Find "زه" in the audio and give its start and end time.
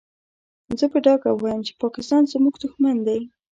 0.79-0.85